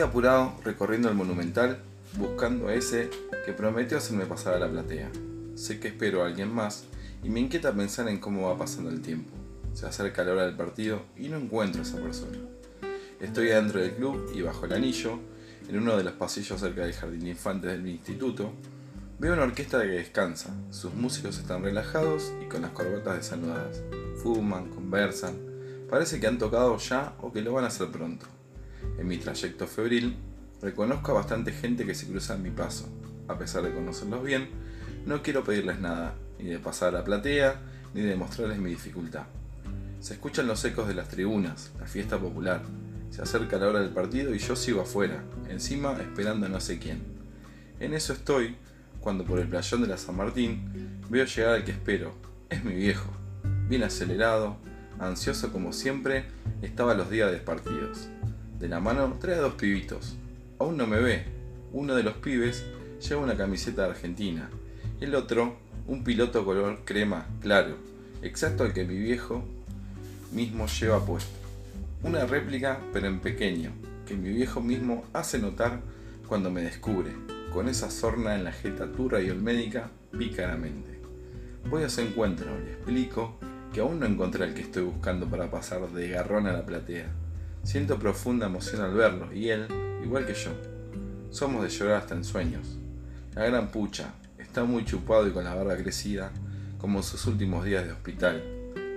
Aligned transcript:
apurado 0.00 0.54
recorriendo 0.64 1.08
el 1.08 1.14
monumental 1.14 1.78
buscando 2.16 2.68
a 2.68 2.74
ese 2.74 3.10
que 3.44 3.52
prometió 3.52 3.98
hacerme 3.98 4.26
pasar 4.26 4.54
a 4.54 4.58
la 4.58 4.70
platea. 4.70 5.10
Sé 5.54 5.80
que 5.80 5.88
espero 5.88 6.22
a 6.22 6.26
alguien 6.26 6.52
más 6.52 6.84
y 7.22 7.28
me 7.28 7.40
inquieta 7.40 7.72
pensar 7.72 8.08
en 8.08 8.18
cómo 8.18 8.48
va 8.48 8.58
pasando 8.58 8.90
el 8.90 9.00
tiempo. 9.00 9.30
Se 9.72 9.86
acerca 9.86 10.24
la 10.24 10.32
hora 10.32 10.46
del 10.46 10.56
partido 10.56 11.02
y 11.16 11.28
no 11.28 11.36
encuentro 11.36 11.82
a 11.82 11.84
esa 11.84 11.96
persona. 11.96 12.38
Estoy 13.20 13.50
adentro 13.50 13.80
del 13.80 13.92
club 13.92 14.30
y 14.34 14.42
bajo 14.42 14.66
el 14.66 14.72
anillo, 14.72 15.18
en 15.68 15.78
uno 15.78 15.96
de 15.96 16.04
los 16.04 16.12
pasillos 16.14 16.60
cerca 16.60 16.82
del 16.82 16.92
jardín 16.92 17.20
de 17.20 17.30
infantes 17.30 17.70
del 17.70 17.88
instituto, 17.88 18.52
veo 19.18 19.32
una 19.32 19.44
orquesta 19.44 19.80
que 19.80 19.88
descansa. 19.88 20.54
Sus 20.70 20.92
músicos 20.94 21.38
están 21.38 21.62
relajados 21.62 22.32
y 22.42 22.46
con 22.46 22.62
las 22.62 22.72
corbatas 22.72 23.16
desanudadas. 23.16 23.82
Fuman, 24.22 24.68
conversan. 24.70 25.36
Parece 25.88 26.20
que 26.20 26.26
han 26.26 26.38
tocado 26.38 26.76
ya 26.78 27.14
o 27.20 27.32
que 27.32 27.40
lo 27.40 27.52
van 27.52 27.64
a 27.64 27.68
hacer 27.68 27.88
pronto. 27.88 28.26
En 28.98 29.06
mi 29.06 29.18
trayecto 29.18 29.66
febril, 29.66 30.16
reconozco 30.62 31.12
a 31.12 31.14
bastante 31.14 31.52
gente 31.52 31.84
que 31.86 31.94
se 31.94 32.06
cruza 32.06 32.34
en 32.34 32.42
mi 32.42 32.50
paso. 32.50 32.88
A 33.28 33.38
pesar 33.38 33.62
de 33.62 33.72
conocerlos 33.72 34.22
bien, 34.22 34.48
no 35.06 35.22
quiero 35.22 35.44
pedirles 35.44 35.80
nada, 35.80 36.14
ni 36.38 36.46
de 36.46 36.58
pasar 36.58 36.94
a 36.94 36.98
la 36.98 37.04
platea, 37.04 37.60
ni 37.94 38.02
de 38.02 38.16
mostrarles 38.16 38.58
mi 38.58 38.70
dificultad. 38.70 39.24
Se 40.00 40.14
escuchan 40.14 40.46
los 40.46 40.64
ecos 40.64 40.86
de 40.88 40.94
las 40.94 41.08
tribunas, 41.08 41.72
la 41.80 41.86
fiesta 41.86 42.18
popular. 42.18 42.62
Se 43.10 43.22
acerca 43.22 43.58
la 43.58 43.68
hora 43.68 43.80
del 43.80 43.90
partido 43.90 44.34
y 44.34 44.38
yo 44.38 44.56
sigo 44.56 44.82
afuera, 44.82 45.22
encima 45.48 45.92
esperando 45.94 46.46
a 46.46 46.48
no 46.48 46.60
sé 46.60 46.78
quién. 46.78 47.02
En 47.80 47.94
eso 47.94 48.12
estoy, 48.12 48.56
cuando 49.00 49.24
por 49.24 49.38
el 49.38 49.48
playón 49.48 49.82
de 49.82 49.88
la 49.88 49.98
San 49.98 50.16
Martín 50.16 51.00
veo 51.08 51.24
llegar 51.24 51.54
al 51.54 51.64
que 51.64 51.72
espero. 51.72 52.14
Es 52.50 52.64
mi 52.64 52.74
viejo. 52.74 53.10
Bien 53.68 53.82
acelerado, 53.82 54.56
ansioso 54.98 55.52
como 55.52 55.72
siempre, 55.72 56.24
estaba 56.62 56.94
los 56.94 57.10
días 57.10 57.30
de 57.30 57.38
partidos. 57.38 58.08
De 58.58 58.68
la 58.68 58.80
mano 58.80 59.16
trae 59.20 59.36
dos 59.36 59.54
pibitos. 59.54 60.16
Aún 60.58 60.76
no 60.76 60.86
me 60.86 61.00
ve. 61.00 61.24
Uno 61.72 61.94
de 61.94 62.02
los 62.02 62.14
pibes 62.14 62.64
lleva 63.00 63.22
una 63.22 63.36
camiseta 63.36 63.84
Argentina. 63.84 64.48
El 65.00 65.14
otro, 65.14 65.56
un 65.86 66.04
piloto 66.04 66.44
color 66.44 66.82
crema 66.84 67.26
claro, 67.40 67.76
exacto 68.22 68.64
al 68.64 68.72
que 68.72 68.84
mi 68.84 68.96
viejo 68.96 69.44
mismo 70.32 70.66
lleva 70.66 71.04
puesto. 71.04 71.32
Una 72.02 72.26
réplica, 72.26 72.80
pero 72.92 73.06
en 73.06 73.20
pequeño, 73.20 73.70
que 74.06 74.14
mi 74.14 74.30
viejo 74.30 74.60
mismo 74.60 75.04
hace 75.12 75.38
notar 75.38 75.80
cuando 76.28 76.50
me 76.50 76.62
descubre, 76.62 77.10
con 77.52 77.68
esa 77.68 77.90
sorna 77.90 78.34
en 78.34 78.44
la 78.44 78.52
jeta 78.52 78.90
turra 78.92 79.20
y 79.20 79.30
olmédica, 79.30 79.90
pícaramente. 80.16 81.00
Voy 81.68 81.82
a 81.82 81.88
su 81.88 82.00
encuentro, 82.02 82.46
le 82.58 82.72
explico 82.72 83.38
que 83.72 83.80
aún 83.80 84.00
no 84.00 84.06
encontré 84.06 84.44
el 84.44 84.54
que 84.54 84.62
estoy 84.62 84.84
buscando 84.84 85.26
para 85.28 85.50
pasar 85.50 85.90
de 85.90 86.08
garrón 86.08 86.46
a 86.46 86.52
la 86.52 86.64
platea. 86.64 87.08
Siento 87.64 87.98
profunda 87.98 88.46
emoción 88.46 88.82
al 88.82 88.92
verlo, 88.92 89.32
y 89.32 89.48
él, 89.48 89.66
igual 90.04 90.26
que 90.26 90.34
yo. 90.34 90.50
Somos 91.30 91.62
de 91.62 91.70
llorar 91.70 91.96
hasta 91.96 92.14
en 92.14 92.22
sueños. 92.22 92.76
La 93.34 93.46
gran 93.46 93.72
pucha, 93.72 94.12
está 94.38 94.64
muy 94.64 94.84
chupado 94.84 95.26
y 95.26 95.32
con 95.32 95.44
la 95.44 95.54
barba 95.54 95.74
crecida, 95.76 96.30
como 96.78 96.98
en 96.98 97.04
sus 97.04 97.26
últimos 97.26 97.64
días 97.64 97.84
de 97.84 97.92
hospital. 97.92 98.44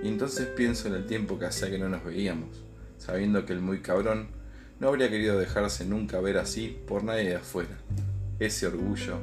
Y 0.04 0.08
entonces 0.08 0.46
pienso 0.48 0.86
en 0.86 0.94
el 0.94 1.06
tiempo 1.06 1.38
que 1.38 1.46
hacía 1.46 1.70
que 1.70 1.78
no 1.78 1.88
nos 1.88 2.04
veíamos, 2.04 2.62
sabiendo 2.98 3.46
que 3.46 3.54
el 3.54 3.60
muy 3.60 3.80
cabrón 3.80 4.28
no 4.78 4.88
habría 4.88 5.08
querido 5.08 5.38
dejarse 5.38 5.86
nunca 5.86 6.20
ver 6.20 6.36
así 6.36 6.78
por 6.86 7.02
nadie 7.02 7.30
de 7.30 7.36
afuera. 7.36 7.78
Ese 8.38 8.66
orgullo. 8.66 9.16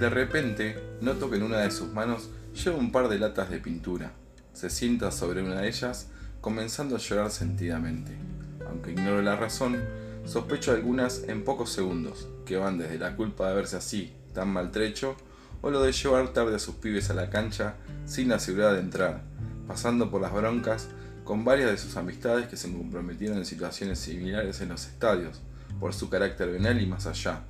De 0.00 0.10
repente, 0.10 0.78
noto 1.00 1.30
que 1.30 1.36
en 1.36 1.44
una 1.44 1.58
de 1.58 1.70
sus 1.70 1.92
manos 1.92 2.28
lleva 2.52 2.76
un 2.76 2.90
par 2.90 3.08
de 3.08 3.20
latas 3.20 3.50
de 3.50 3.60
pintura. 3.60 4.12
Se 4.52 4.68
sienta 4.68 5.12
sobre 5.12 5.42
una 5.42 5.60
de 5.60 5.68
ellas, 5.68 6.08
comenzando 6.40 6.96
a 6.96 6.98
llorar 6.98 7.30
sentidamente. 7.30 8.12
Aunque 8.68 8.92
ignoro 8.92 9.22
la 9.22 9.36
razón, 9.36 9.82
sospecho 10.24 10.72
algunas 10.72 11.24
en 11.28 11.44
pocos 11.44 11.70
segundos, 11.70 12.28
que 12.44 12.56
van 12.56 12.78
desde 12.78 12.98
la 12.98 13.16
culpa 13.16 13.48
de 13.48 13.54
verse 13.54 13.76
así, 13.76 14.12
tan 14.34 14.48
maltrecho, 14.48 15.16
o 15.60 15.70
lo 15.70 15.82
de 15.82 15.92
llevar 15.92 16.28
tarde 16.32 16.56
a 16.56 16.58
sus 16.58 16.76
pibes 16.76 17.10
a 17.10 17.14
la 17.14 17.30
cancha 17.30 17.74
sin 18.04 18.28
la 18.28 18.38
seguridad 18.38 18.74
de 18.74 18.80
entrar, 18.80 19.22
pasando 19.66 20.10
por 20.10 20.20
las 20.20 20.32
broncas 20.32 20.88
con 21.24 21.44
varias 21.44 21.70
de 21.70 21.76
sus 21.78 21.96
amistades 21.96 22.46
que 22.46 22.56
se 22.56 22.72
comprometieron 22.72 23.38
en 23.38 23.44
situaciones 23.44 23.98
similares 23.98 24.60
en 24.60 24.70
los 24.70 24.86
estadios, 24.86 25.40
por 25.80 25.92
su 25.92 26.08
carácter 26.08 26.50
venal 26.50 26.80
y 26.80 26.86
más 26.86 27.06
allá, 27.06 27.42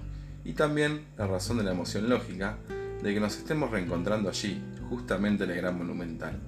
y 0.44 0.52
también 0.54 1.06
la 1.16 1.26
razón 1.26 1.58
de 1.58 1.64
la 1.64 1.72
emoción 1.72 2.08
lógica 2.08 2.58
de 3.02 3.14
que 3.14 3.20
nos 3.20 3.36
estemos 3.36 3.70
reencontrando 3.70 4.28
allí, 4.28 4.60
justamente 4.88 5.44
en 5.44 5.50
el 5.50 5.58
Gran 5.58 5.78
Monumental. 5.78 6.38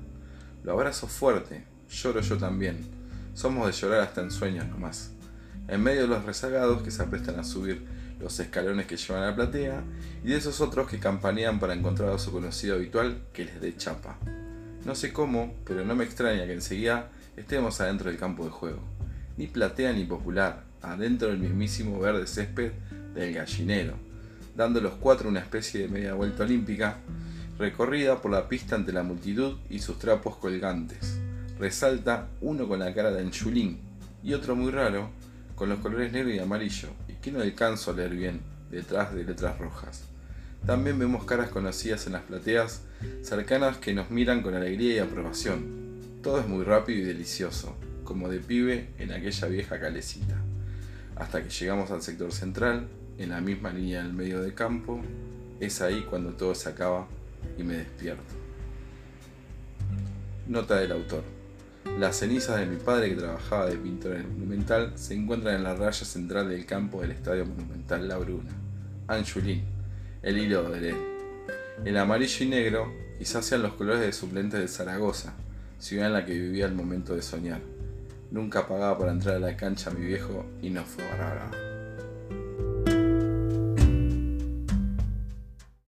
Lo 0.64 0.72
abrazo 0.72 1.06
fuerte, 1.06 1.64
lloro 1.88 2.20
yo 2.20 2.36
también, 2.36 2.99
somos 3.40 3.66
de 3.66 3.72
llorar 3.72 4.00
hasta 4.00 4.20
en 4.20 4.30
sueños 4.30 4.68
nomás, 4.68 5.12
en 5.66 5.82
medio 5.82 6.02
de 6.02 6.08
los 6.08 6.26
rezagados 6.26 6.82
que 6.82 6.90
se 6.90 7.02
aprestan 7.02 7.40
a 7.40 7.44
subir 7.44 7.86
los 8.20 8.38
escalones 8.38 8.84
que 8.84 8.98
llevan 8.98 9.22
a 9.22 9.28
la 9.28 9.34
platea, 9.34 9.82
y 10.22 10.28
de 10.28 10.36
esos 10.36 10.60
otros 10.60 10.90
que 10.90 10.98
campanean 10.98 11.58
para 11.58 11.72
encontrar 11.72 12.10
a 12.10 12.18
su 12.18 12.32
conocido 12.32 12.74
habitual 12.74 13.22
que 13.32 13.46
les 13.46 13.58
dé 13.58 13.74
chapa. 13.74 14.18
No 14.84 14.94
sé 14.94 15.14
cómo, 15.14 15.54
pero 15.64 15.86
no 15.86 15.96
me 15.96 16.04
extraña 16.04 16.44
que 16.44 16.52
enseguida 16.52 17.08
estemos 17.34 17.80
adentro 17.80 18.10
del 18.10 18.18
campo 18.18 18.44
de 18.44 18.50
juego. 18.50 18.82
Ni 19.38 19.46
platea 19.46 19.94
ni 19.94 20.04
popular, 20.04 20.64
adentro 20.82 21.28
del 21.28 21.38
mismísimo 21.38 21.98
verde 21.98 22.26
césped 22.26 22.72
del 23.14 23.32
gallinero, 23.32 23.94
dando 24.54 24.82
los 24.82 24.92
cuatro 24.94 25.30
una 25.30 25.40
especie 25.40 25.80
de 25.80 25.88
media 25.88 26.12
vuelta 26.12 26.42
olímpica, 26.42 26.98
recorrida 27.58 28.20
por 28.20 28.32
la 28.32 28.50
pista 28.50 28.76
ante 28.76 28.92
la 28.92 29.02
multitud 29.02 29.56
y 29.70 29.78
sus 29.78 29.98
trapos 29.98 30.36
colgantes. 30.36 31.18
Resalta 31.60 32.26
uno 32.40 32.66
con 32.66 32.78
la 32.78 32.94
cara 32.94 33.10
de 33.10 33.20
Anchulín 33.20 33.80
y 34.22 34.32
otro 34.32 34.56
muy 34.56 34.72
raro, 34.72 35.10
con 35.54 35.68
los 35.68 35.80
colores 35.80 36.10
negro 36.10 36.30
y 36.30 36.38
amarillo, 36.38 36.88
que 37.20 37.30
no 37.30 37.42
alcanzo 37.42 37.90
a 37.90 37.94
leer 37.94 38.16
bien 38.16 38.40
detrás 38.70 39.14
de 39.14 39.24
letras 39.24 39.58
rojas. 39.58 40.04
También 40.64 40.98
vemos 40.98 41.24
caras 41.24 41.50
conocidas 41.50 42.06
en 42.06 42.14
las 42.14 42.22
plateas, 42.22 42.80
cercanas 43.20 43.76
que 43.76 43.92
nos 43.92 44.10
miran 44.10 44.40
con 44.40 44.54
alegría 44.54 44.94
y 44.94 44.98
aprobación. 45.00 46.00
Todo 46.22 46.40
es 46.40 46.48
muy 46.48 46.64
rápido 46.64 47.00
y 47.00 47.04
delicioso, 47.04 47.76
como 48.04 48.30
de 48.30 48.38
pibe 48.38 48.88
en 48.98 49.12
aquella 49.12 49.48
vieja 49.48 49.78
calecita. 49.78 50.36
Hasta 51.16 51.42
que 51.42 51.50
llegamos 51.50 51.90
al 51.90 52.00
sector 52.00 52.32
central, 52.32 52.88
en 53.18 53.28
la 53.28 53.42
misma 53.42 53.70
línea 53.70 54.02
del 54.02 54.14
medio 54.14 54.40
de 54.40 54.54
campo, 54.54 55.02
es 55.60 55.82
ahí 55.82 56.06
cuando 56.08 56.30
todo 56.32 56.54
se 56.54 56.70
acaba 56.70 57.06
y 57.58 57.64
me 57.64 57.76
despierto. 57.76 58.32
Nota 60.48 60.76
del 60.76 60.92
autor. 60.92 61.39
Las 61.84 62.16
cenizas 62.16 62.60
de 62.60 62.66
mi 62.66 62.76
padre 62.76 63.10
que 63.10 63.16
trabajaba 63.16 63.66
de 63.66 63.76
pintor 63.76 64.12
en 64.12 64.20
el 64.20 64.28
Monumental 64.28 64.92
se 64.96 65.14
encuentran 65.14 65.56
en 65.56 65.64
la 65.64 65.74
raya 65.74 66.04
central 66.04 66.48
del 66.48 66.66
campo 66.66 67.00
del 67.00 67.10
Estadio 67.10 67.46
Monumental 67.46 68.06
La 68.06 68.16
Bruna. 68.18 68.50
Anjulín, 69.08 69.64
el 70.22 70.38
hilo 70.38 70.68
de 70.70 70.90
él. 70.90 70.96
El 71.84 71.96
amarillo 71.96 72.44
y 72.44 72.48
negro 72.48 72.92
quizás 73.18 73.44
sean 73.44 73.62
los 73.62 73.74
colores 73.74 74.00
de 74.00 74.12
suplentes 74.12 74.60
de 74.60 74.68
Zaragoza, 74.68 75.34
ciudad 75.78 76.06
en 76.06 76.12
la 76.12 76.24
que 76.24 76.32
vivía 76.32 76.66
el 76.66 76.74
momento 76.74 77.14
de 77.14 77.22
soñar. 77.22 77.60
Nunca 78.30 78.68
pagaba 78.68 78.98
para 78.98 79.12
entrar 79.12 79.36
a 79.36 79.40
la 79.40 79.56
cancha 79.56 79.90
mi 79.90 80.06
viejo 80.06 80.46
y 80.62 80.70
no 80.70 80.84
fue 80.84 81.04
bárbaro. 81.04 81.69